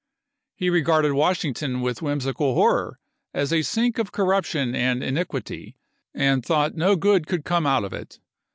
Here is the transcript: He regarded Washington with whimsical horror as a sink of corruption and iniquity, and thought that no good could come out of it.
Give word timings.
He 0.55 0.71
regarded 0.71 1.13
Washington 1.13 1.81
with 1.81 2.01
whimsical 2.01 2.55
horror 2.55 2.97
as 3.35 3.53
a 3.53 3.61
sink 3.61 3.99
of 3.99 4.11
corruption 4.11 4.73
and 4.73 5.03
iniquity, 5.03 5.75
and 6.11 6.43
thought 6.43 6.71
that 6.71 6.79
no 6.79 6.95
good 6.95 7.27
could 7.27 7.45
come 7.45 7.67
out 7.67 7.83
of 7.83 7.93
it. 7.93 8.19